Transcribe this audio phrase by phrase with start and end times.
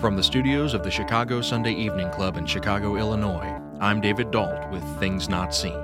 [0.00, 4.70] From the studios of the Chicago Sunday Evening Club in Chicago, Illinois, I'm David Dault
[4.70, 5.74] with Things Not Seen.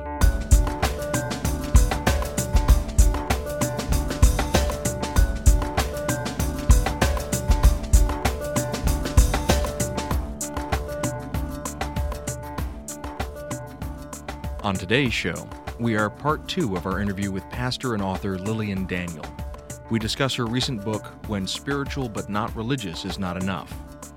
[14.62, 15.46] On today's show,
[15.78, 19.27] we are part two of our interview with pastor and author Lillian Daniel.
[19.91, 23.71] We discuss her recent book, When Spiritual But Not Religious Is Not Enough,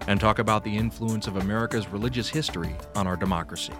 [0.10, 3.74] and talk about the influence of America's religious history on our democracy.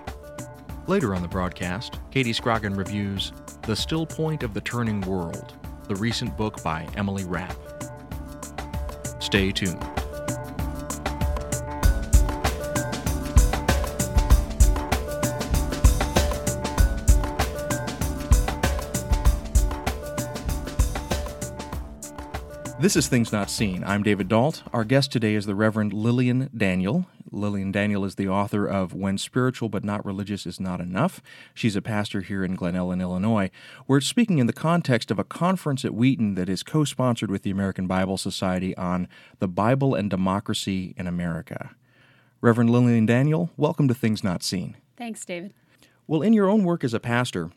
[0.86, 3.34] Later on the broadcast, Katie Scroggin reviews
[3.64, 5.56] The Still Point of the Turning World,
[5.88, 7.56] the recent book by Emily Rapp.
[9.20, 9.99] Stay tuned.
[22.80, 23.84] This is Things Not Seen.
[23.84, 24.64] I'm David Dault.
[24.72, 27.08] Our guest today is the Reverend Lillian Daniel.
[27.30, 31.22] Lillian Daniel is the author of When Spiritual But Not Religious Is Not Enough.
[31.54, 33.52] She's a pastor here in Glen Ellyn, Illinois.
[33.86, 37.44] We're speaking in the context of a conference at Wheaton that is co sponsored with
[37.44, 41.72] the American Bible Society on the Bible and democracy in America.
[42.40, 44.78] Reverend Lillian Daniel, welcome to Things Not Seen.
[44.96, 45.54] Thanks, David.
[46.08, 47.52] Well, in your own work as a pastor,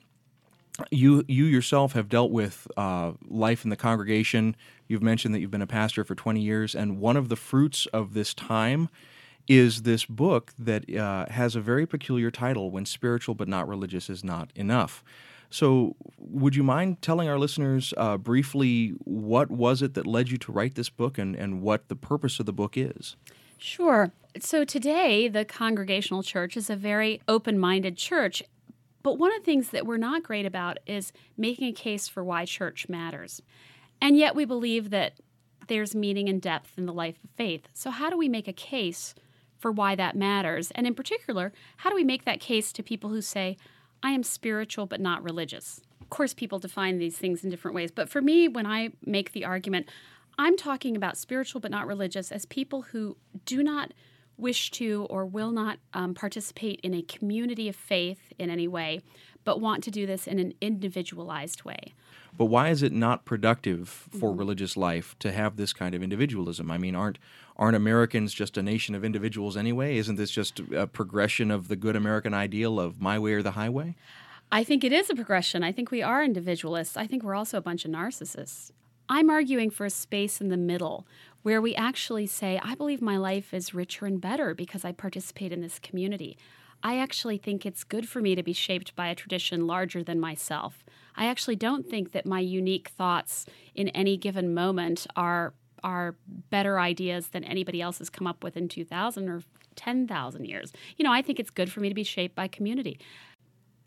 [0.90, 4.56] you you yourself have dealt with uh, life in the congregation.
[4.88, 7.86] You've mentioned that you've been a pastor for 20 years, and one of the fruits
[7.86, 8.88] of this time
[9.48, 14.08] is this book that uh, has a very peculiar title: "When Spiritual but Not Religious
[14.08, 15.04] Is Not Enough."
[15.50, 20.38] So, would you mind telling our listeners uh, briefly what was it that led you
[20.38, 23.16] to write this book, and, and what the purpose of the book is?
[23.58, 24.12] Sure.
[24.40, 28.42] So today, the Congregational Church is a very open minded church,
[29.02, 32.22] but one of the things that we're not great about is making a case for
[32.22, 33.42] why church matters.
[34.00, 35.14] And yet we believe that
[35.68, 37.68] there's meaning and depth in the life of faith.
[37.72, 39.14] So, how do we make a case
[39.58, 40.70] for why that matters?
[40.72, 43.56] And in particular, how do we make that case to people who say,
[44.02, 45.80] I am spiritual but not religious?
[46.00, 47.90] Of course, people define these things in different ways.
[47.90, 49.88] But for me, when I make the argument,
[50.38, 53.92] I'm talking about spiritual but not religious as people who do not
[54.42, 59.00] wish to or will not um, participate in a community of faith in any way,
[59.44, 61.94] but want to do this in an individualized way.
[62.36, 64.38] But why is it not productive for mm-hmm.
[64.38, 66.70] religious life to have this kind of individualism?
[66.70, 67.18] I mean, aren't
[67.56, 69.96] aren't Americans just a nation of individuals anyway?
[69.98, 73.52] Isn't this just a progression of the good American ideal of my way or the
[73.52, 73.94] highway?
[74.50, 75.62] I think it is a progression.
[75.62, 76.96] I think we are individualists.
[76.96, 78.72] I think we're also a bunch of narcissists.
[79.14, 81.06] I'm arguing for a space in the middle
[81.42, 85.52] where we actually say, I believe my life is richer and better because I participate
[85.52, 86.38] in this community.
[86.82, 90.18] I actually think it's good for me to be shaped by a tradition larger than
[90.18, 90.82] myself.
[91.14, 95.52] I actually don't think that my unique thoughts in any given moment are
[95.84, 96.14] are
[96.48, 99.42] better ideas than anybody else has come up with in 2000 or
[99.74, 100.72] 10,000 years.
[100.96, 103.00] You know, I think it's good for me to be shaped by community.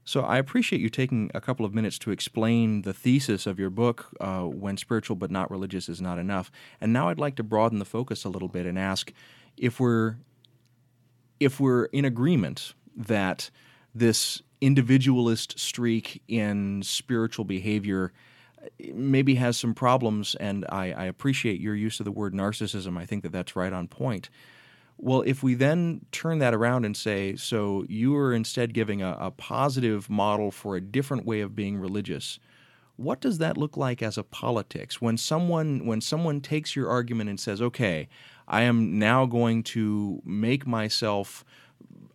[0.07, 3.71] So I appreciate you taking a couple of minutes to explain the thesis of your
[3.71, 6.51] book, uh, When Spiritual But Not Religious Is Not Enough.
[6.79, 9.11] And now I'd like to broaden the focus a little bit and ask
[9.57, 10.17] if we're
[11.39, 13.49] if we're in agreement that
[13.93, 18.13] this individualist streak in spiritual behavior
[18.61, 22.97] uh, maybe has some problems, and I, I appreciate your use of the word narcissism.
[22.97, 24.29] I think that that's right on point.
[24.97, 29.17] Well, if we then turn that around and say, so you are instead giving a,
[29.19, 32.39] a, positive model for a different way of being religious,
[32.95, 35.01] what does that look like as a politics?
[35.01, 38.07] When someone when someone takes your argument and says, okay,
[38.47, 41.44] I am now going to make myself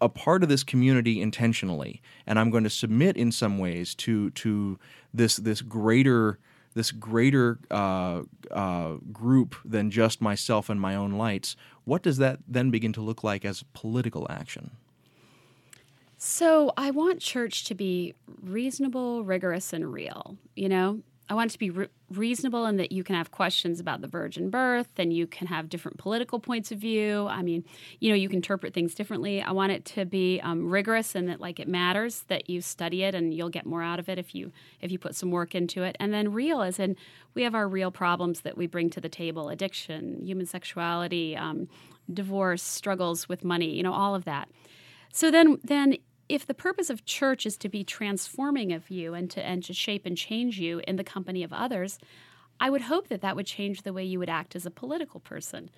[0.01, 4.31] a part of this community intentionally, and I'm going to submit in some ways to
[4.31, 4.79] to
[5.13, 6.39] this this greater
[6.81, 12.39] this greater uh, uh, group than just myself and my own lights, what does that
[12.49, 14.71] then begin to look like as political action?
[16.17, 20.39] So I want church to be reasonable, rigorous, and real.
[20.57, 23.79] You know, I want it to be re- reasonable in that you can have questions
[23.79, 27.29] about the virgin birth and you can have different political points of view.
[27.29, 27.65] I mean,
[28.01, 29.41] you know, you can interpret things differently.
[29.41, 33.05] I want it to be um, rigorous and that like it matters that you study
[33.05, 34.51] it and you'll get more out of it if you
[34.81, 35.97] if you put some work into it.
[36.01, 36.97] And then real as in
[37.35, 41.69] we have our real problems that we bring to the table: addiction, human sexuality, um,
[42.13, 43.73] divorce, struggles with money.
[43.77, 44.49] You know, all of that.
[45.13, 45.97] So then then
[46.31, 49.75] if the purpose of church is to be transforming of you and to and to
[49.75, 51.99] shape and change you in the company of others,
[52.61, 55.19] I would hope that that would change the way you would act as a political
[55.19, 55.71] person.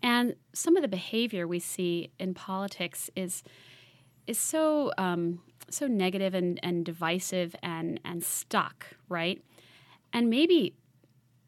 [0.00, 3.42] And some of the behavior we see in politics is
[4.28, 9.42] is so um, so negative and, and divisive and and stuck, right?
[10.12, 10.76] And maybe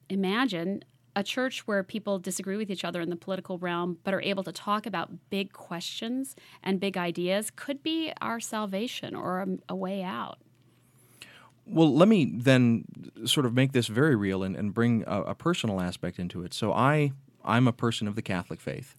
[0.08, 0.82] imagine
[1.20, 4.42] a church where people disagree with each other in the political realm but are able
[4.42, 9.76] to talk about big questions and big ideas could be our salvation or a, a
[9.76, 10.38] way out.
[11.66, 12.84] Well, let me then
[13.26, 16.52] sort of make this very real and, and bring a, a, personal aspect into it.
[16.52, 17.12] So I
[17.44, 18.96] I'm a person of the Catholic faith,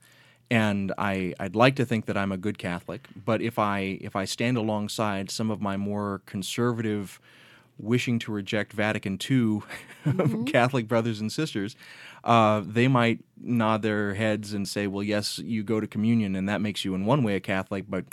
[0.50, 3.10] and I I'd like to think that I'm a good Catholic.
[3.26, 7.20] But if I if I stand alongside some of my more conservative,
[7.82, 9.18] wishing to reject Vatican II
[10.06, 10.44] mm-hmm.
[10.46, 11.76] Catholic brothers and sisters,
[12.24, 16.48] uh, they might nod their heads and say, "Well, yes, you go to communion, and
[16.48, 18.06] that makes you in one way a Catholic, but."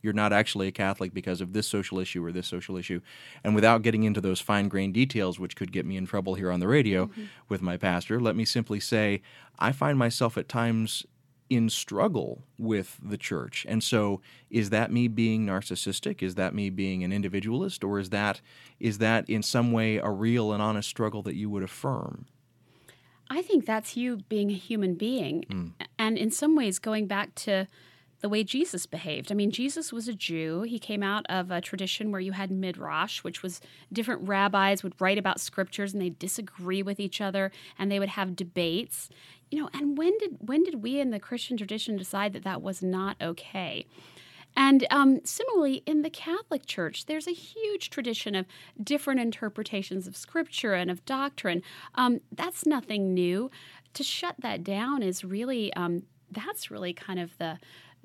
[0.00, 3.00] you're not actually a Catholic because of this social issue or this social issue.
[3.42, 6.52] And without getting into those fine grained details, which could get me in trouble here
[6.52, 7.24] on the radio mm-hmm.
[7.48, 9.22] with my pastor, let me simply say
[9.58, 11.04] I find myself at times
[11.50, 13.64] in struggle with the church.
[13.68, 16.22] And so is that me being narcissistic?
[16.22, 17.84] Is that me being an individualist?
[17.84, 18.40] Or is that
[18.78, 22.26] is that in some way a real and honest struggle that you would affirm?
[23.30, 25.44] I think that's you being a human being.
[25.50, 25.72] Mm.
[25.98, 27.66] And in some ways going back to
[28.20, 29.30] the way Jesus behaved.
[29.30, 30.62] I mean, Jesus was a Jew.
[30.62, 33.60] He came out of a tradition where you had midrash, which was
[33.92, 38.08] different rabbis would write about scriptures and they disagree with each other and they would
[38.10, 39.08] have debates.
[39.50, 42.60] You know, and when did when did we in the Christian tradition decide that that
[42.60, 43.86] was not okay?
[44.56, 48.46] And um, similarly, in the Catholic Church, there's a huge tradition of
[48.82, 51.62] different interpretations of Scripture and of doctrine.
[51.94, 53.50] Um, that's nothing new.
[53.94, 57.58] To shut that down is really um, that's really kind of the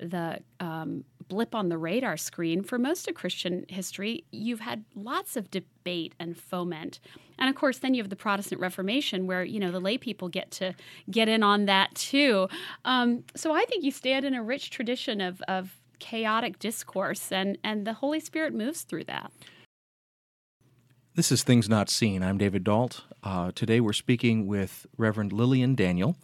[0.04, 5.36] the um, blip on the radar screen, for most of Christian history, you've had lots
[5.36, 7.00] of debate and foment.
[7.38, 10.28] And of course, then you have the Protestant Reformation, where you know the lay people
[10.28, 10.74] get to
[11.10, 12.48] get in on that too.
[12.84, 17.58] Um, so I think you stand in a rich tradition of, of chaotic discourse, and
[17.64, 19.32] and the Holy Spirit moves through that.
[21.16, 22.24] This is Things Not Seen.
[22.24, 23.04] I'm David Dault.
[23.22, 26.16] Uh, today we're speaking with Reverend Lillian Daniel.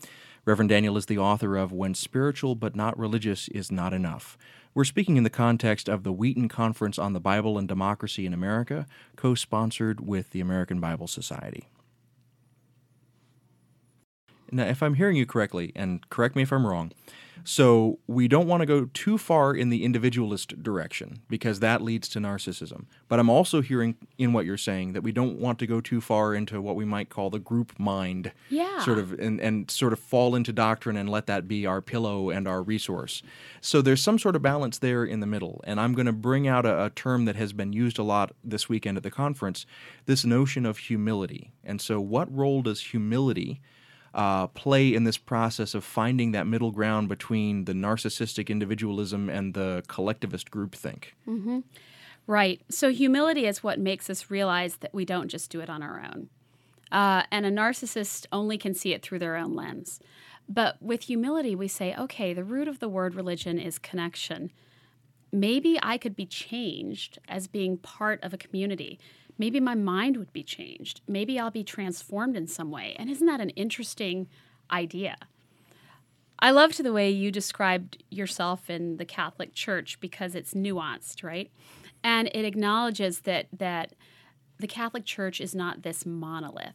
[0.46, 4.38] Reverend Daniel is the author of When Spiritual But Not Religious Is Not Enough.
[4.72, 8.32] We're speaking in the context of the Wheaton Conference on the Bible and Democracy in
[8.32, 11.68] America, co sponsored with the American Bible Society.
[14.50, 16.92] Now, if I'm hearing you correctly, and correct me if I'm wrong,
[17.44, 22.08] so we don't want to go too far in the individualist direction because that leads
[22.10, 22.86] to narcissism.
[23.08, 26.00] But I'm also hearing in what you're saying that we don't want to go too
[26.00, 28.32] far into what we might call the group mind.
[28.48, 28.80] Yeah.
[28.80, 32.30] Sort of and, and sort of fall into doctrine and let that be our pillow
[32.30, 33.22] and our resource.
[33.60, 35.60] So there's some sort of balance there in the middle.
[35.64, 38.32] And I'm going to bring out a, a term that has been used a lot
[38.44, 39.66] this weekend at the conference,
[40.06, 41.52] this notion of humility.
[41.64, 43.60] And so what role does humility
[44.14, 49.54] uh, play in this process of finding that middle ground between the narcissistic individualism and
[49.54, 51.04] the collectivist groupthink.
[51.28, 51.60] Mm-hmm.
[52.26, 52.60] Right.
[52.68, 56.00] So humility is what makes us realize that we don't just do it on our
[56.00, 56.28] own.
[56.92, 60.00] Uh, and a narcissist only can see it through their own lens.
[60.48, 64.50] But with humility, we say, okay, the root of the word religion is connection.
[65.32, 68.98] Maybe I could be changed as being part of a community
[69.40, 71.00] maybe my mind would be changed.
[71.08, 72.94] Maybe I'll be transformed in some way.
[72.98, 74.28] And isn't that an interesting
[74.70, 75.16] idea?
[76.38, 81.50] I loved the way you described yourself in the Catholic Church because it's nuanced, right?
[82.04, 83.94] And it acknowledges that that
[84.58, 86.74] the Catholic Church is not this monolith.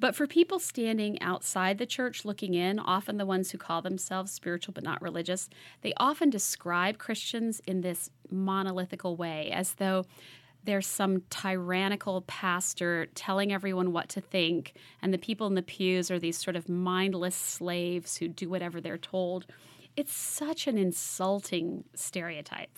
[0.00, 4.32] But for people standing outside the church looking in, often the ones who call themselves
[4.32, 5.48] spiritual but not religious,
[5.82, 10.04] they often describe Christians in this monolithical way as though
[10.64, 16.10] there's some tyrannical pastor telling everyone what to think, and the people in the pews
[16.10, 19.46] are these sort of mindless slaves who do whatever they're told.
[19.96, 22.70] It's such an insulting stereotype.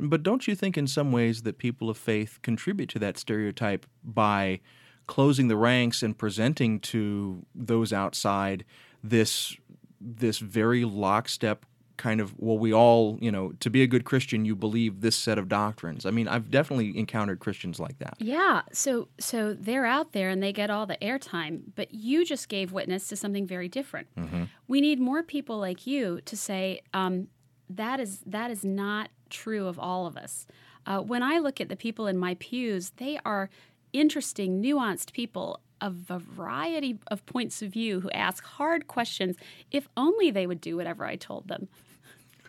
[0.00, 3.86] But don't you think, in some ways, that people of faith contribute to that stereotype
[4.02, 4.60] by
[5.06, 8.64] closing the ranks and presenting to those outside
[9.02, 9.56] this
[10.00, 11.66] this very lockstep
[11.98, 15.16] kind of well we all you know to be a good christian you believe this
[15.16, 16.06] set of doctrines.
[16.06, 18.14] I mean i've definitely encountered christians like that.
[18.18, 18.62] Yeah.
[18.72, 22.72] So so they're out there and they get all the airtime but you just gave
[22.72, 24.08] witness to something very different.
[24.16, 24.44] Mm-hmm.
[24.68, 27.28] we need more people like you to say um,
[27.68, 30.46] that is that is not true of all of us.
[30.86, 33.50] Uh, when i look at the people in my pews they are
[33.92, 39.36] interesting nuanced people a variety of points of view who ask hard questions.
[39.70, 41.68] If only they would do whatever I told them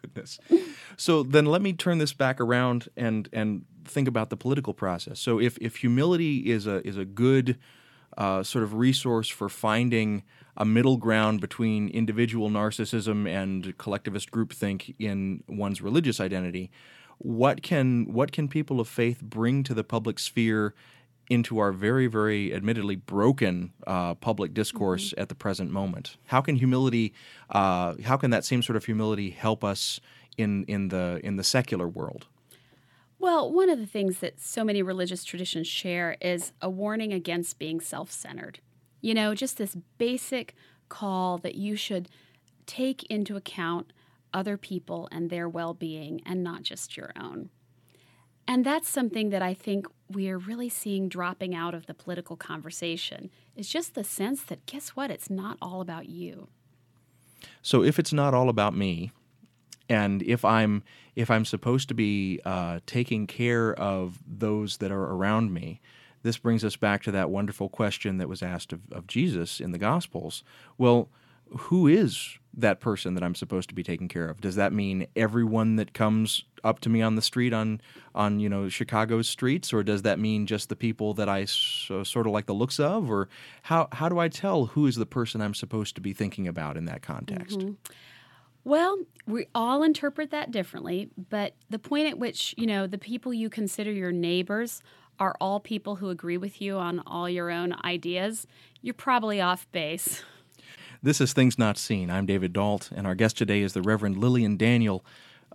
[0.02, 0.40] goodness.
[0.98, 5.20] So then let me turn this back around and and think about the political process.
[5.20, 7.58] So if if humility is a is a good
[8.18, 10.24] uh, sort of resource for finding
[10.58, 16.70] a middle ground between individual narcissism and collectivist groupthink in one's religious identity,
[17.20, 20.74] what can what can people of faith bring to the public sphere
[21.30, 25.22] into our very, very admittedly broken uh, public discourse mm-hmm.
[25.22, 26.18] at the present moment.
[26.26, 27.14] How can humility,
[27.50, 30.00] uh, how can that same sort of humility help us
[30.38, 32.28] in in the in the secular world?
[33.20, 37.60] Well, one of the things that so many religious traditions share is a warning against
[37.60, 38.60] being self-centered.
[39.02, 40.56] You know, just this basic
[40.88, 42.08] call that you should
[42.66, 43.92] take into account
[44.34, 47.50] other people and their well-being and not just your own.
[48.50, 53.30] And that's something that I think we're really seeing dropping out of the political conversation
[53.56, 55.12] is just the sense that guess what?
[55.12, 56.48] It's not all about you.
[57.62, 59.12] So if it's not all about me,
[59.88, 60.82] and if I'm
[61.16, 65.80] if I'm supposed to be uh, taking care of those that are around me,
[66.24, 69.74] this brings us back to that wonderful question that was asked of, of Jesus in
[69.74, 70.44] the Gospels.
[70.76, 71.10] Well,
[71.56, 74.42] who is that person that I'm supposed to be taking care of?
[74.42, 77.82] Does that mean everyone that comes up to me on the street on
[78.16, 82.04] on you know Chicago's streets, or does that mean just the people that I so,
[82.04, 83.30] sort of like the looks of, or
[83.64, 86.78] how how do I tell who is the person I'm supposed to be thinking about
[86.78, 87.60] in that context?
[87.60, 87.74] Mm-hmm.
[88.66, 93.34] Well, we all interpret that differently, but the point at which you know the people
[93.34, 94.82] you consider your neighbors
[95.20, 98.48] are all people who agree with you on all your own ideas,
[98.82, 100.24] you're probably off base.
[101.02, 102.12] This is Things Not Seen.
[102.12, 105.06] I'm David Dault, and our guest today is the Reverend Lillian Daniel.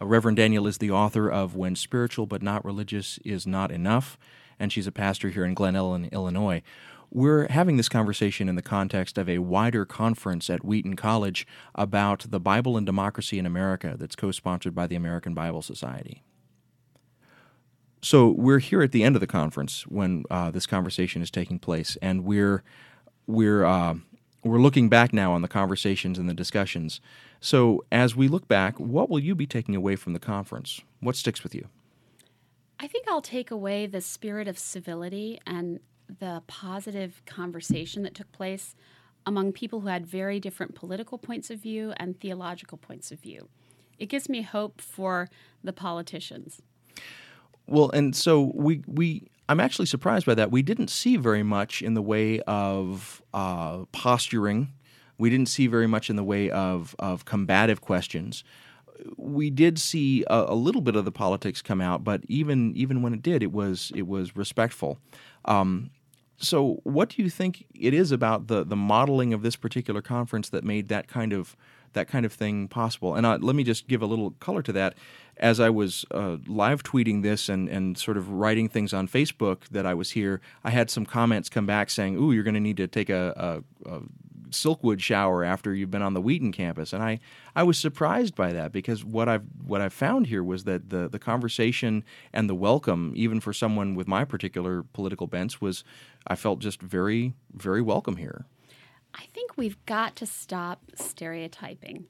[0.01, 4.17] Uh, Reverend Daniel is the author of When Spiritual But Not Religious Is Not Enough,
[4.59, 6.63] and she's a pastor here in Glen Ellyn, Illinois.
[7.11, 12.25] We're having this conversation in the context of a wider conference at Wheaton College about
[12.31, 16.23] the Bible and democracy in America that's co sponsored by the American Bible Society.
[18.01, 21.59] So we're here at the end of the conference when uh, this conversation is taking
[21.59, 22.63] place, and we're
[23.27, 23.97] we're uh,
[24.45, 27.01] we're looking back now on the conversations and the discussions.
[27.41, 30.81] So, as we look back, what will you be taking away from the conference?
[31.01, 31.69] What sticks with you?
[32.79, 35.81] I think I'll take away the spirit of civility and
[36.21, 38.75] the positive conversation that took place
[39.27, 43.49] among people who had very different political points of view and theological points of view.
[43.99, 45.31] It gives me hope for
[45.63, 46.61] the politicians.
[47.67, 50.51] Well, and so we we I'm actually surprised by that.
[50.51, 54.73] We didn't see very much in the way of uh, posturing.
[55.19, 58.43] We didn't see very much in the way of of combative questions.
[59.17, 63.03] We did see a, a little bit of the politics come out, but even even
[63.03, 64.99] when it did, it was it was respectful.
[65.45, 65.91] Um,
[66.37, 70.49] so, what do you think it is about the the modeling of this particular conference
[70.49, 71.57] that made that kind of
[71.95, 73.15] that kind of thing possible?
[73.15, 74.95] And uh, let me just give a little color to that
[75.37, 79.69] as I was uh, live tweeting this and, and sort of writing things on Facebook
[79.71, 82.61] that I was here, I had some comments come back saying, "Ooh, you're going to
[82.61, 84.01] need to take a, a, a
[84.51, 87.19] Silkwood shower after you've been on the Wheaton campus," and I,
[87.57, 91.09] I was surprised by that because what I've what I found here was that the
[91.09, 95.83] the conversation and the welcome, even for someone with my particular political bents, was
[96.27, 98.47] I felt just very very welcome here.
[99.15, 102.07] I think we've got to stop stereotyping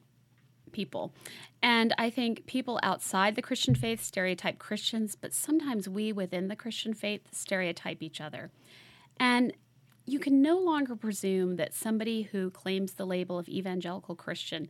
[0.71, 1.13] people.
[1.61, 6.55] And I think people outside the Christian faith stereotype Christians, but sometimes we within the
[6.55, 8.51] Christian faith stereotype each other.
[9.17, 9.53] And
[10.05, 14.67] you can no longer presume that somebody who claims the label of evangelical Christian,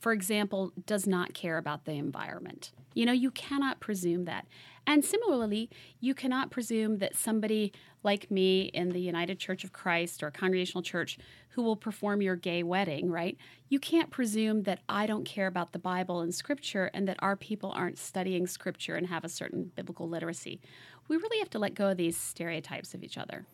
[0.00, 2.72] for example, does not care about the environment.
[2.94, 4.46] You know, you cannot presume that.
[4.86, 10.22] And similarly, you cannot presume that somebody like me in the United Church of Christ
[10.22, 11.18] or a congregational church
[11.50, 13.36] who will perform your gay wedding, right?
[13.68, 17.36] You can't presume that I don't care about the Bible and Scripture and that our
[17.36, 20.60] people aren't studying Scripture and have a certain biblical literacy.
[21.08, 23.44] We really have to let go of these stereotypes of each other.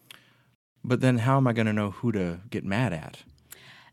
[0.84, 3.24] But then, how am I going to know who to get mad at?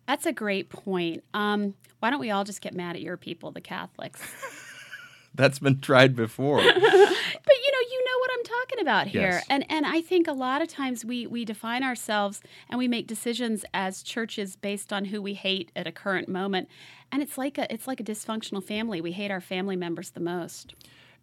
[0.07, 1.24] That's a great point.
[1.33, 4.22] Um, why don't we all just get mad at your people, the Catholics?
[5.36, 6.57] That's been tried before.
[6.63, 9.22] but you know, you know what I'm talking about here.
[9.22, 9.45] Yes.
[9.50, 13.07] And and I think a lot of times we we define ourselves and we make
[13.07, 16.69] decisions as churches based on who we hate at a current moment.
[17.12, 19.01] And it's like a it's like a dysfunctional family.
[19.01, 20.75] We hate our family members the most.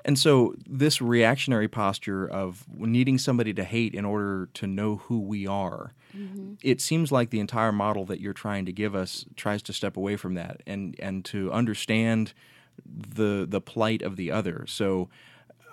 [0.04, 5.20] And so, this reactionary posture of needing somebody to hate in order to know who
[5.20, 6.54] we are, mm-hmm.
[6.62, 9.96] it seems like the entire model that you're trying to give us tries to step
[9.96, 12.32] away from that and, and to understand
[12.86, 14.64] the the plight of the other.
[14.66, 15.08] So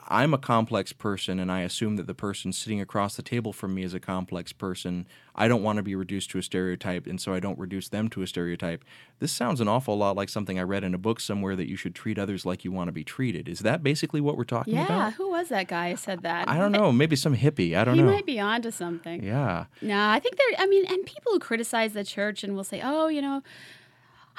[0.10, 3.74] I'm a complex person and I assume that the person sitting across the table from
[3.74, 5.08] me is a complex person.
[5.36, 8.10] I don't want to be reduced to a stereotype, and so I don't reduce them
[8.10, 8.84] to a stereotype.
[9.20, 11.76] This sounds an awful lot like something I read in a book somewhere that you
[11.76, 13.48] should treat others like you want to be treated.
[13.48, 14.98] Is that basically what we're talking yeah, about?
[14.98, 16.50] Yeah, who was that guy who said that?
[16.50, 16.92] I don't know.
[16.92, 17.78] Maybe some hippie.
[17.78, 18.10] I don't he know.
[18.10, 19.24] He might be onto something.
[19.24, 19.66] Yeah.
[19.82, 22.82] No, I think there, I mean, and people who criticize the church and will say,
[22.84, 23.44] oh, you know,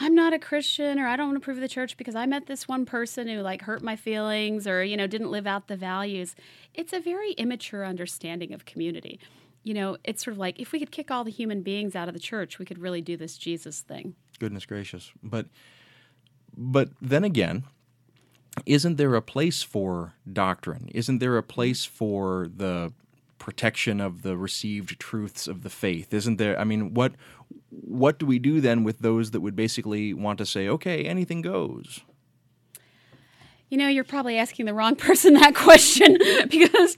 [0.00, 2.46] I'm not a Christian or I don't want to prove the church because I met
[2.46, 5.76] this one person who like hurt my feelings or, you know, didn't live out the
[5.76, 6.36] values.
[6.72, 9.18] It's a very immature understanding of community.
[9.64, 12.06] You know, it's sort of like if we could kick all the human beings out
[12.06, 14.14] of the church, we could really do this Jesus thing.
[14.38, 15.10] Goodness gracious.
[15.22, 15.46] But
[16.56, 17.64] but then again,
[18.66, 20.88] isn't there a place for doctrine?
[20.94, 22.92] Isn't there a place for the
[23.38, 26.12] protection of the received truths of the faith?
[26.12, 26.58] Isn't there?
[26.58, 27.12] I mean, what
[27.70, 31.42] what do we do then with those that would basically want to say, okay, anything
[31.42, 32.00] goes?
[33.68, 36.16] You know, you're probably asking the wrong person that question
[36.50, 36.96] because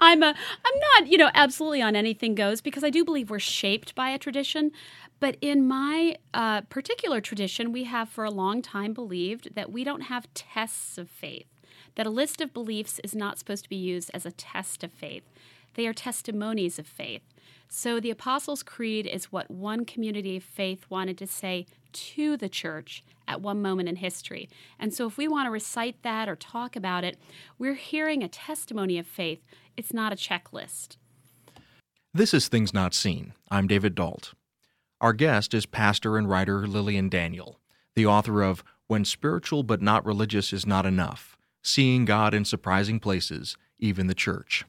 [0.00, 3.38] I'm a I'm not, you know, absolutely on anything goes because I do believe we're
[3.38, 4.72] shaped by a tradition.
[5.20, 9.82] But in my uh, particular tradition, we have for a long time believed that we
[9.82, 11.48] don't have tests of faith,
[11.98, 14.92] that a list of beliefs is not supposed to be used as a test of
[14.92, 15.24] faith.
[15.74, 17.22] They are testimonies of faith.
[17.68, 22.48] So the Apostles' Creed is what one community of faith wanted to say to the
[22.48, 24.48] church at one moment in history.
[24.78, 27.18] And so if we want to recite that or talk about it,
[27.58, 29.40] we're hearing a testimony of faith.
[29.76, 30.98] It's not a checklist.
[32.14, 33.32] This is Things Not Seen.
[33.50, 34.34] I'm David Dault.
[35.00, 37.58] Our guest is pastor and writer Lillian Daniel,
[37.96, 43.00] the author of When Spiritual But Not Religious Is Not Enough Seeing God in Surprising
[43.00, 44.64] Places, Even the Church.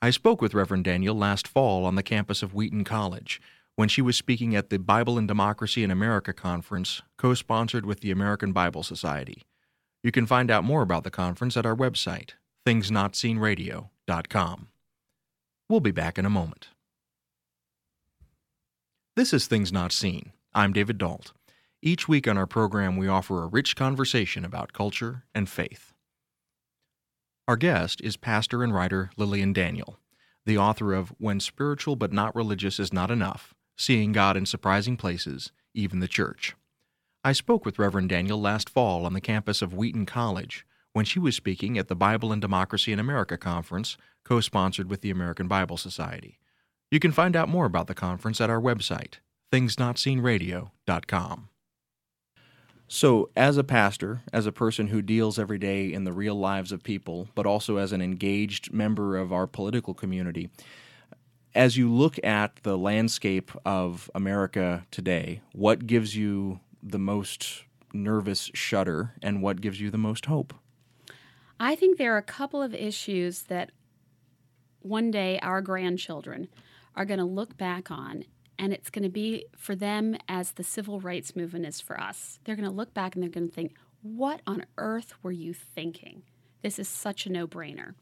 [0.00, 3.40] I spoke with Reverend Daniel last fall on the campus of Wheaton College
[3.76, 8.00] when she was speaking at the Bible and Democracy in America conference, co sponsored with
[8.00, 9.44] the American Bible Society.
[10.02, 12.30] You can find out more about the conference at our website,
[12.66, 14.68] thingsnotseenradio.com.
[15.68, 16.68] We'll be back in a moment.
[19.16, 20.32] This is Things Not Seen.
[20.54, 21.32] I'm David Dault.
[21.82, 25.87] Each week on our program, we offer a rich conversation about culture and faith.
[27.48, 29.98] Our guest is pastor and writer Lillian Daniel,
[30.44, 34.98] the author of When Spiritual But Not Religious Is Not Enough Seeing God in Surprising
[34.98, 36.54] Places, Even the Church.
[37.24, 41.18] I spoke with Reverend Daniel last fall on the campus of Wheaton College when she
[41.18, 45.48] was speaking at the Bible and Democracy in America conference, co sponsored with the American
[45.48, 46.38] Bible Society.
[46.90, 51.48] You can find out more about the conference at our website, thingsnotseenradio.com.
[52.90, 56.72] So, as a pastor, as a person who deals every day in the real lives
[56.72, 60.48] of people, but also as an engaged member of our political community,
[61.54, 68.50] as you look at the landscape of America today, what gives you the most nervous
[68.54, 70.54] shudder and what gives you the most hope?
[71.60, 73.70] I think there are a couple of issues that
[74.80, 76.48] one day our grandchildren
[76.94, 78.24] are going to look back on
[78.58, 82.40] and it's going to be for them as the civil rights movement is for us.
[82.44, 85.54] They're going to look back and they're going to think, what on earth were you
[85.54, 86.22] thinking?
[86.62, 87.94] This is such a no brainer.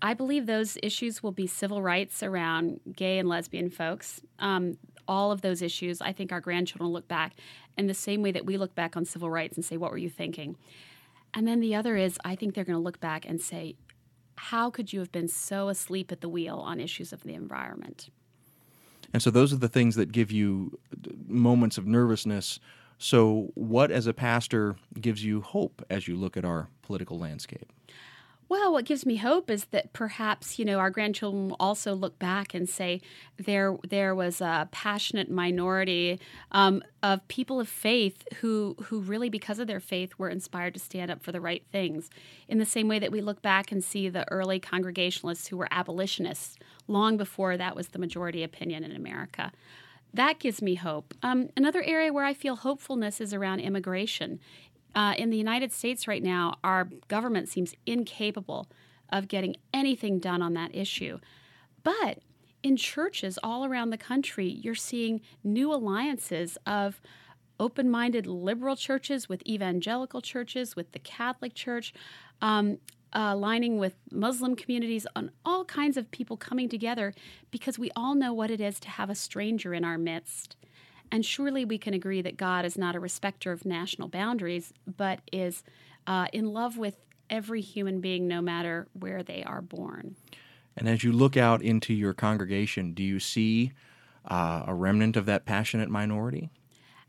[0.00, 4.20] I believe those issues will be civil rights around gay and lesbian folks.
[4.38, 7.34] Um, all of those issues, I think our grandchildren look back
[7.76, 9.98] in the same way that we look back on civil rights and say, What were
[9.98, 10.56] you thinking?
[11.32, 13.76] And then the other is, I think they're going to look back and say,
[14.36, 18.08] How could you have been so asleep at the wheel on issues of the environment?
[19.14, 20.76] And so those are the things that give you
[21.28, 22.58] moments of nervousness.
[22.98, 27.72] So, what as a pastor gives you hope as you look at our political landscape?
[28.48, 32.18] Well, what gives me hope is that perhaps you know our grandchildren will also look
[32.18, 33.00] back and say
[33.36, 36.20] there there was a passionate minority
[36.52, 40.80] um, of people of faith who who really because of their faith were inspired to
[40.80, 42.10] stand up for the right things.
[42.48, 45.68] In the same way that we look back and see the early Congregationalists who were
[45.70, 49.52] abolitionists long before that was the majority opinion in America.
[50.12, 51.12] That gives me hope.
[51.22, 54.38] Um, another area where I feel hopefulness is around immigration.
[54.94, 58.68] Uh, in the United States right now, our government seems incapable
[59.10, 61.18] of getting anything done on that issue.
[61.82, 62.20] But
[62.62, 67.00] in churches all around the country, you're seeing new alliances of
[67.60, 71.92] open minded liberal churches with evangelical churches, with the Catholic Church,
[72.40, 72.78] um,
[73.14, 77.14] aligning with Muslim communities, on all kinds of people coming together
[77.50, 80.56] because we all know what it is to have a stranger in our midst.
[81.12, 85.20] And surely we can agree that God is not a respecter of national boundaries, but
[85.32, 85.62] is
[86.06, 86.96] uh, in love with
[87.30, 90.16] every human being, no matter where they are born.
[90.76, 93.72] And as you look out into your congregation, do you see
[94.24, 96.50] uh, a remnant of that passionate minority?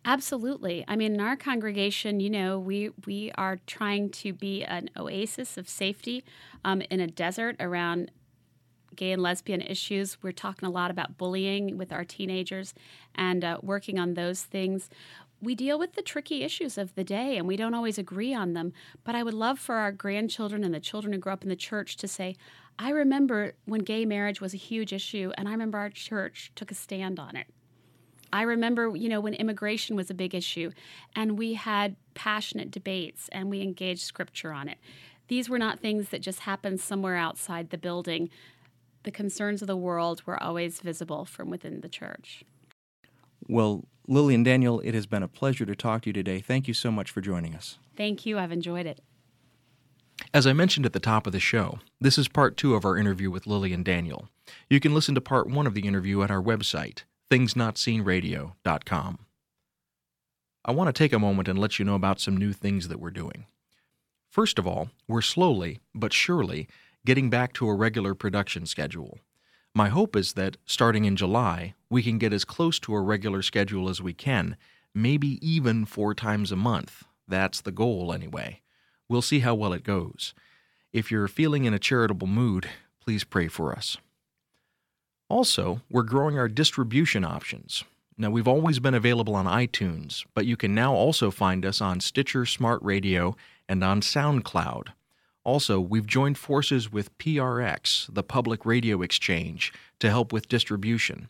[0.05, 0.85] Absolutely.
[0.87, 5.57] I mean, in our congregation, you know, we we are trying to be an oasis
[5.57, 6.23] of safety
[6.63, 8.11] um, in a desert around
[8.95, 10.17] gay and lesbian issues.
[10.23, 12.73] We're talking a lot about bullying with our teenagers
[13.15, 14.89] and uh, working on those things.
[15.41, 18.53] We deal with the tricky issues of the day and we don't always agree on
[18.53, 18.73] them.
[19.03, 21.55] But I would love for our grandchildren and the children who grow up in the
[21.55, 22.35] church to say,
[22.79, 26.71] I remember when gay marriage was a huge issue and I remember our church took
[26.71, 27.47] a stand on it.
[28.35, 30.71] I remember, you know, when immigration was a big issue
[31.15, 34.77] and we had passionate debates and we engaged scripture on it.
[35.29, 38.29] These were not things that just happened somewhere outside the building.
[39.03, 42.43] The concerns of the world were always visible from within the church.
[43.47, 46.41] Well, Lillian Daniel, it has been a pleasure to talk to you today.
[46.41, 47.79] Thank you so much for joining us.
[47.95, 48.37] Thank you.
[48.37, 48.99] I've enjoyed it.
[50.33, 52.97] As I mentioned at the top of the show, this is part two of our
[52.97, 54.27] interview with Lillian Daniel.
[54.69, 57.03] You can listen to part one of the interview at our website,
[57.35, 59.19] thingsnotseenradio.com.
[60.63, 62.99] I want to take a moment and let you know about some new things that
[62.99, 63.45] we're doing.
[64.29, 66.69] First of all, we're slowly, but surely,
[67.05, 69.19] getting back to a regular production schedule.
[69.73, 73.41] My hope is that, starting in July, we can get as close to a regular
[73.41, 74.55] schedule as we can,
[74.93, 77.03] maybe even four times a month.
[77.27, 78.61] That's the goal, anyway.
[79.09, 80.33] We'll see how well it goes.
[80.93, 82.69] If you're feeling in a charitable mood,
[83.01, 83.97] please pray for us.
[85.35, 87.83] Also, we're growing our distribution options.
[88.17, 91.99] Now, we've always been available on iTunes, but you can now also find us on
[91.99, 93.35] Stitcher Smart Radio
[93.67, 94.93] and on SoundCloud.
[95.43, 101.27] Also, we've joined forces with PRX, the Public Radio Exchange, to help with distribution.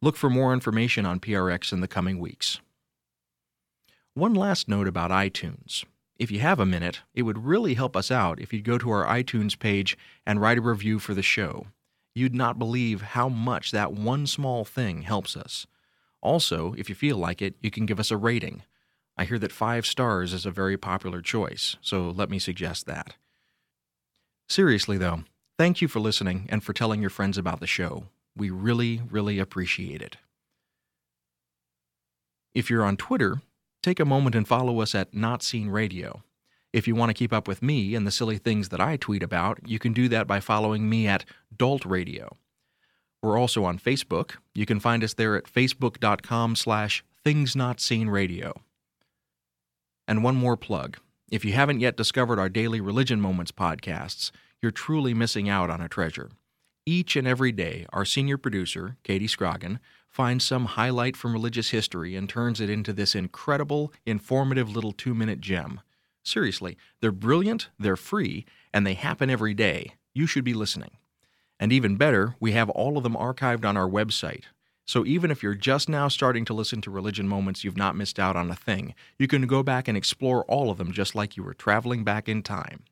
[0.00, 2.60] Look for more information on PRX in the coming weeks.
[4.14, 5.84] One last note about iTunes.
[6.16, 8.90] If you have a minute, it would really help us out if you'd go to
[8.92, 11.66] our iTunes page and write a review for the show.
[12.18, 15.68] You'd not believe how much that one small thing helps us.
[16.20, 18.64] Also, if you feel like it, you can give us a rating.
[19.16, 23.14] I hear that five stars is a very popular choice, so let me suggest that.
[24.48, 25.20] Seriously, though,
[25.58, 28.06] thank you for listening and for telling your friends about the show.
[28.36, 30.16] We really, really appreciate it.
[32.52, 33.42] If you're on Twitter,
[33.80, 36.24] take a moment and follow us at Not Seen Radio.
[36.72, 39.22] If you want to keep up with me and the silly things that I tweet
[39.22, 41.24] about, you can do that by following me at
[41.56, 42.36] Dault Radio.
[43.22, 44.32] We're also on Facebook.
[44.54, 48.52] You can find us there at facebook.com slash things not seen radio.
[50.06, 50.98] And one more plug.
[51.30, 54.30] If you haven't yet discovered our Daily Religion Moments podcasts,
[54.62, 56.30] you're truly missing out on a treasure.
[56.86, 59.78] Each and every day, our senior producer, Katie Scroggin,
[60.08, 65.14] finds some highlight from religious history and turns it into this incredible, informative little two
[65.14, 65.80] minute gem.
[66.28, 69.94] Seriously, they're brilliant, they're free, and they happen every day.
[70.12, 70.90] You should be listening.
[71.58, 74.44] And even better, we have all of them archived on our website.
[74.86, 78.18] So even if you're just now starting to listen to Religion Moments, you've not missed
[78.18, 78.94] out on a thing.
[79.18, 82.28] You can go back and explore all of them just like you were traveling back
[82.28, 82.84] in time.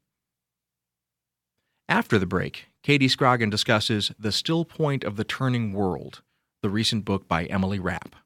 [1.87, 6.22] After the break, Katie Scroggin discusses The Still Point of the Turning World,
[6.62, 8.16] the recent book by Emily Rapp.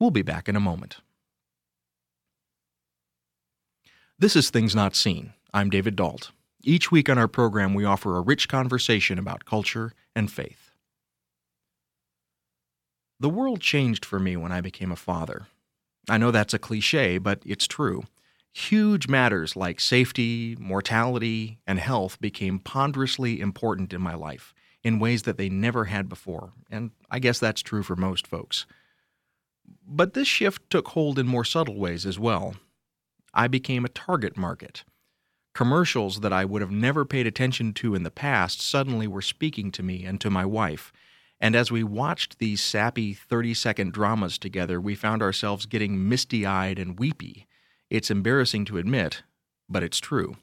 [0.00, 0.98] We'll be back in a moment.
[4.22, 5.32] This is Things Not Seen.
[5.52, 6.30] I'm David Dault.
[6.62, 10.70] Each week on our program, we offer a rich conversation about culture and faith.
[13.18, 15.48] The world changed for me when I became a father.
[16.08, 18.04] I know that's a cliche, but it's true.
[18.52, 24.54] Huge matters like safety, mortality, and health became ponderously important in my life
[24.84, 28.66] in ways that they never had before, and I guess that's true for most folks.
[29.84, 32.54] But this shift took hold in more subtle ways as well.
[33.34, 34.84] I became a target market.
[35.54, 39.70] Commercials that I would have never paid attention to in the past suddenly were speaking
[39.72, 40.92] to me and to my wife.
[41.40, 46.46] And as we watched these sappy 30 second dramas together, we found ourselves getting misty
[46.46, 47.46] eyed and weepy.
[47.90, 49.22] It's embarrassing to admit,
[49.68, 50.36] but it's true.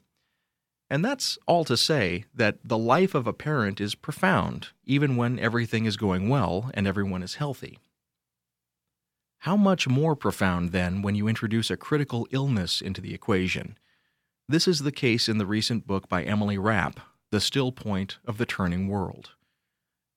[0.90, 5.38] And that's all to say that the life of a parent is profound, even when
[5.38, 7.78] everything is going well and everyone is healthy.
[9.44, 13.78] How much more profound, then, when you introduce a critical illness into the equation?
[14.46, 17.00] This is the case in the recent book by Emily Rapp,
[17.30, 19.30] The Still Point of the Turning World.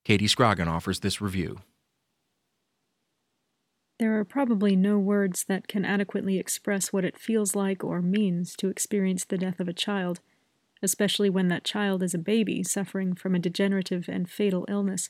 [0.03, 1.59] Katie Scroggin offers this review.
[3.97, 8.57] There are probably no words that can adequately express what it feels like or means
[8.57, 10.19] to experience the death of a child,
[10.81, 15.09] especially when that child is a baby suffering from a degenerative and fatal illness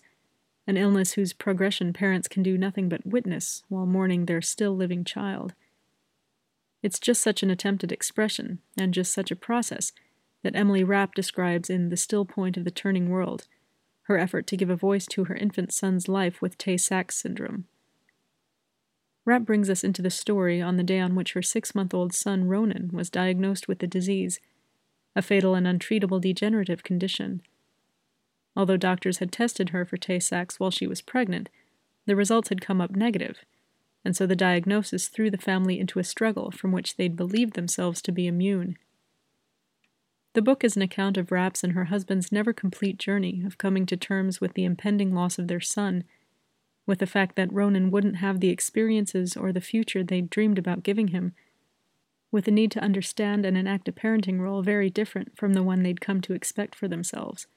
[0.65, 5.04] an illness whose progression parents can do nothing but witness while mourning their still living
[5.04, 5.54] child.
[6.82, 9.91] It's just such an attempt at expression, and just such a process,
[10.43, 13.47] that Emily Rapp describes in The Still Point of the Turning World,
[14.04, 17.65] her effort to give a voice to her infant son's life with Tay Sachs syndrome.
[19.26, 22.13] Rapp brings us into the story on the day on which her six month old
[22.13, 24.41] son Ronan was diagnosed with the disease,
[25.15, 27.41] a fatal and untreatable degenerative condition
[28.56, 31.50] Although doctors had tested her for Tay Sachs while she was pregnant,
[32.06, 33.46] the results had come up negative,
[34.06, 38.02] and so the diagnosis threw the family into a struggle from which they'd believed themselves
[38.02, 38.78] to be immune.
[40.34, 43.86] The book is an account of Rapp's and her husband's never complete journey of coming
[43.86, 46.04] to terms with the impending loss of their son,
[46.86, 50.84] with the fact that Ronan wouldn't have the experiences or the future they'd dreamed about
[50.84, 51.34] giving him,
[52.32, 55.84] with the need to understand and enact a parenting role very different from the one
[55.84, 57.48] they'd come to expect for themselves.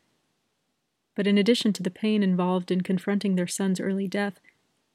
[1.16, 4.38] But in addition to the pain involved in confronting their son's early death,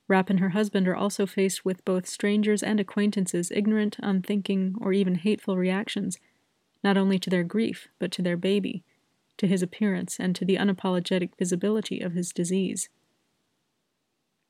[0.07, 4.93] Rapp and her husband are also faced with both strangers and acquaintances' ignorant, unthinking, or
[4.93, 6.19] even hateful reactions,
[6.83, 8.83] not only to their grief, but to their baby,
[9.37, 12.89] to his appearance, and to the unapologetic visibility of his disease.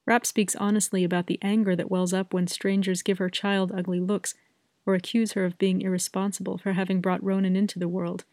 [0.05, 3.99] Rapp speaks honestly about the anger that wells up when strangers give her child ugly
[3.99, 4.33] looks
[4.85, 8.25] or accuse her of being irresponsible for having brought Ronan into the world,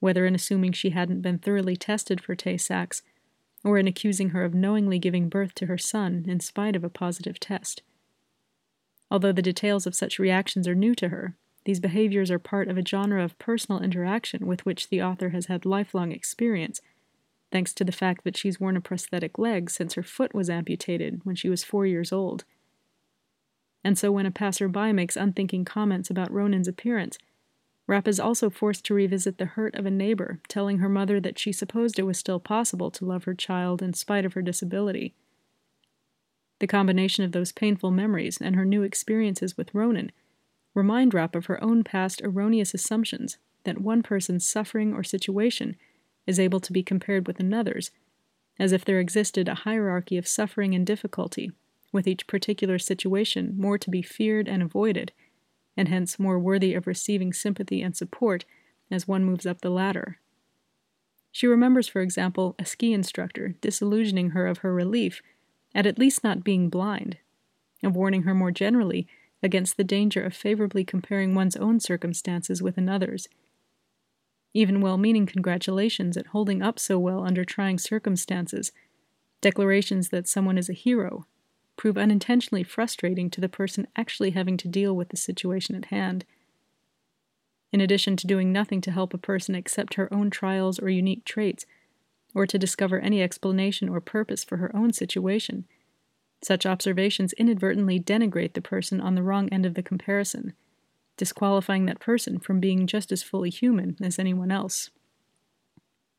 [0.00, 3.02] whether in assuming she hadn't been thoroughly tested for Tay Sachs
[3.64, 6.90] or in accusing her of knowingly giving birth to her son in spite of a
[6.90, 7.82] positive test.
[9.10, 12.78] Although the details of such reactions are new to her, these behaviors are part of
[12.78, 16.80] a genre of personal interaction with which the author has had lifelong experience,
[17.50, 21.20] thanks to the fact that she's worn a prosthetic leg since her foot was amputated
[21.24, 22.44] when she was four years old.
[23.82, 27.18] And so when a passerby makes unthinking comments about Ronan's appearance,
[27.86, 31.38] Rapp is also forced to revisit the hurt of a neighbor telling her mother that
[31.38, 35.14] she supposed it was still possible to love her child in spite of her disability.
[36.58, 40.10] The combination of those painful memories and her new experiences with Ronan
[40.74, 45.76] remind Rapp of her own past erroneous assumptions that one person's suffering or situation
[46.26, 47.90] is able to be compared with another's,
[48.58, 51.52] as if there existed a hierarchy of suffering and difficulty,
[51.92, 55.12] with each particular situation more to be feared and avoided
[55.76, 58.44] and hence more worthy of receiving sympathy and support
[58.90, 60.18] as one moves up the ladder.
[61.32, 65.20] She remembers, for example, a ski instructor disillusioning her of her relief
[65.74, 67.18] at at least not being blind,
[67.82, 69.06] and warning her more generally
[69.42, 73.28] against the danger of favorably comparing one's own circumstances with another's.
[74.54, 78.72] Even well meaning congratulations at holding up so well under trying circumstances,
[79.42, 81.26] declarations that someone is a hero,
[81.76, 86.24] prove unintentionally frustrating to the person actually having to deal with the situation at hand.
[87.72, 91.24] In addition to doing nothing to help a person accept her own trials or unique
[91.24, 91.66] traits,
[92.34, 95.66] or to discover any explanation or purpose for her own situation,
[96.42, 100.52] such observations inadvertently denigrate the person on the wrong end of the comparison,
[101.16, 104.90] disqualifying that person from being just as fully human as anyone else.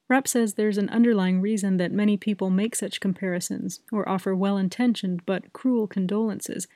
[0.10, 4.58] Rapp says there's an underlying reason that many people make such comparisons or offer well
[4.58, 6.68] intentioned but cruel condolences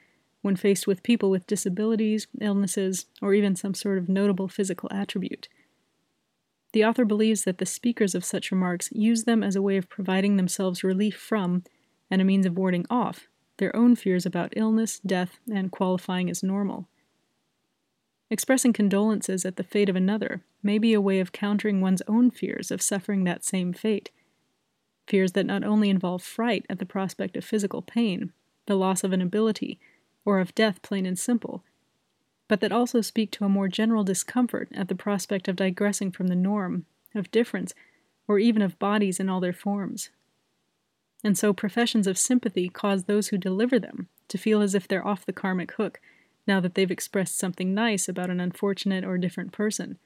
[0.42, 5.48] when faced with people with disabilities, illnesses, or even some sort of notable physical attribute.
[6.74, 9.90] The author believes that the speakers of such remarks use them as a way of
[9.90, 11.64] providing themselves relief from,
[12.10, 16.42] and a means of warding off, their own fears about illness, death, and qualifying as
[16.42, 16.88] normal.
[18.32, 22.32] Expressing condolences at the fate of another may be a way of countering one's own
[22.32, 24.10] fears of suffering that same fate.
[25.06, 28.32] Fears that not only involve fright at the prospect of physical pain,
[28.68, 29.82] the loss of an ability,
[30.24, 31.66] or of death plain and simple,
[32.48, 36.28] but that also speak to a more general discomfort at the prospect of digressing from
[36.28, 37.74] the norm, of difference,
[38.30, 40.10] or even of bodies in all their forms.
[41.22, 45.06] And so professions of sympathy cause those who deliver them to feel as if they're
[45.06, 46.00] off the karmic hook
[46.52, 49.98] now that they've expressed something nice about an unfortunate or different person.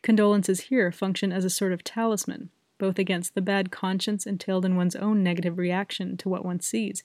[0.00, 4.74] Condolences here function as a sort of talisman, both against the bad conscience entailed in
[4.74, 7.04] one's own negative reaction to what one sees,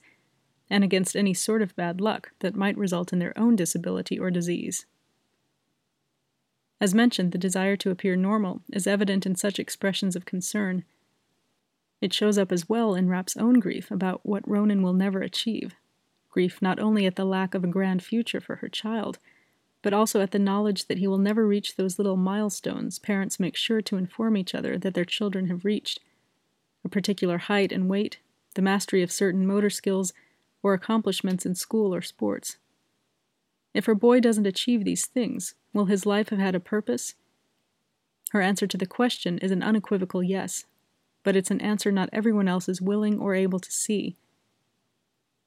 [0.70, 4.30] and against any sort of bad luck that might result in their own disability or
[4.30, 4.86] disease.
[6.80, 10.84] As mentioned, the desire to appear normal is evident in such expressions of concern.
[12.00, 15.74] It shows up as well in Rapp's own grief about what Ronan will never achieve
[16.34, 19.20] grief not only at the lack of a grand future for her child,
[19.82, 23.54] but also at the knowledge that he will never reach those little milestones parents make
[23.54, 26.00] sure to inform each other that their children have reached
[26.84, 28.18] a particular height and weight,
[28.54, 30.12] the mastery of certain motor skills,
[30.60, 32.56] or accomplishments in school or sports.
[33.72, 37.14] If her boy doesn't achieve these things, will his life have had a purpose?
[38.32, 40.64] Her answer to the question is an unequivocal yes,
[41.22, 44.16] but it's an answer not everyone else is willing or able to see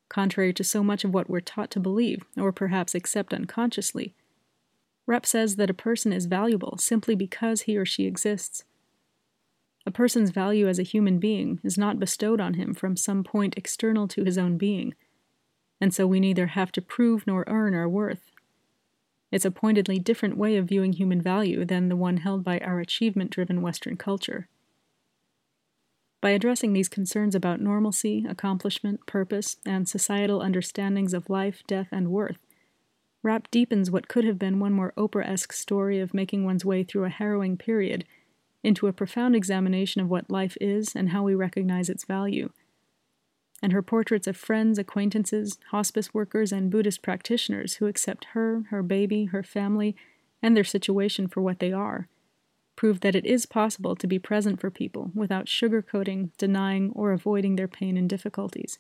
[0.10, 4.14] contrary to so much of what we're taught to believe, or perhaps accept unconsciously.
[5.06, 8.66] Rapp says that a person is valuable simply because he or she exists.
[9.86, 13.58] A person's value as a human being is not bestowed on him from some point
[13.58, 14.94] external to his own being,
[15.80, 18.32] and so we neither have to prove nor earn our worth.
[19.32, 22.80] It's a pointedly different way of viewing human value than the one held by our
[22.80, 24.48] achievement driven Western culture.
[26.20, 32.10] By addressing these concerns about normalcy, accomplishment, purpose, and societal understandings of life, death, and
[32.10, 32.38] worth,
[33.24, 36.84] Rapp deepens what could have been one more Oprah esque story of making one's way
[36.84, 38.06] through a harrowing period
[38.64, 42.50] into a profound examination of what life is and how we recognize its value.
[43.62, 48.84] and her portraits of friends, acquaintances, hospice workers, and Buddhist practitioners who accept her, her
[48.84, 49.96] baby, her family,
[50.44, 52.08] and their situation for what they are,
[52.78, 57.58] prove that it is possible to be present for people without sugarcoating, denying, or avoiding
[57.58, 58.80] their pain and difficulties.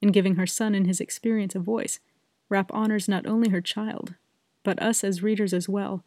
[0.00, 1.98] In giving her son and his experience a voice,
[2.48, 4.14] Rapp honors not only her child,
[4.62, 6.04] but us as readers as well,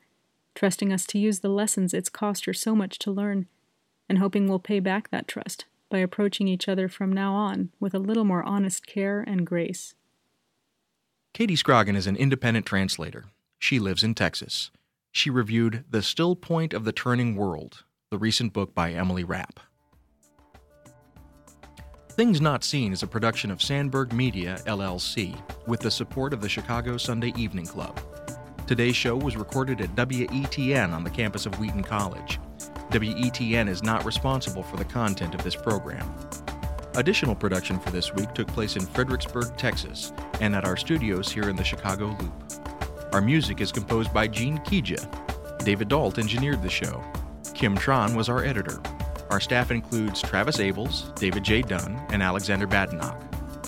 [0.55, 3.47] trusting us to use the lessons it's cost her so much to learn,
[4.09, 7.93] and hoping we'll pay back that trust by approaching each other from now on with
[7.93, 9.93] a little more honest care and grace.
[11.33, 13.25] Katie Scroggin is an independent translator.
[13.59, 14.71] She lives in Texas.
[15.11, 19.59] She reviewed The Still Point of the Turning World, the recent book by Emily Rapp.
[22.11, 26.47] Things Not Seen is a production of Sandberg Media, LLC, with the support of the
[26.47, 27.99] Chicago Sunday Evening Club.
[28.67, 32.39] Today's show was recorded at WETN on the campus of Wheaton College.
[32.91, 36.09] WETN is not responsible for the content of this program.
[36.95, 41.49] Additional production for this week took place in Fredericksburg, Texas, and at our studios here
[41.49, 42.50] in the Chicago Loop.
[43.13, 45.65] Our music is composed by Gene Kija.
[45.65, 47.03] David Dault engineered the show.
[47.53, 48.81] Kim Tron was our editor.
[49.29, 51.61] Our staff includes Travis Abels, David J.
[51.61, 53.21] Dunn, and Alexander Badenoch.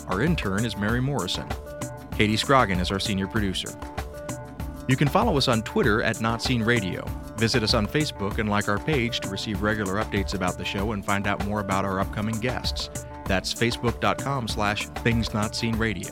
[0.09, 1.47] Our intern is Mary Morrison.
[2.11, 3.69] Katie Scroggin is our senior producer.
[4.87, 7.05] You can follow us on Twitter at Not Seen Radio.
[7.37, 10.93] Visit us on Facebook and like our page to receive regular updates about the show
[10.93, 12.89] and find out more about our upcoming guests.
[13.25, 16.11] That's facebook.com slash things not seen radio.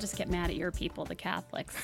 [0.00, 1.76] Just get mad at your people, the Catholics?